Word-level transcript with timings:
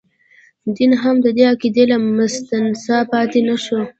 دین 0.75 0.91
هم 1.01 1.15
د 1.25 1.27
دې 1.37 1.47
قاعدې 1.61 1.83
له 1.91 1.97
مستثنا 2.17 2.97
پاتې 3.11 3.39
نه 3.47 3.55
شو. 3.63 3.79